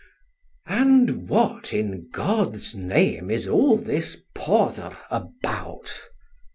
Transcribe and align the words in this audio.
And 0.65 1.29
what, 1.29 1.73
in 1.73 2.09
God's 2.11 2.73
name, 2.73 3.29
is 3.29 3.47
all 3.47 3.77
this 3.77 4.23
pother 4.33 4.97
about? 5.11 5.91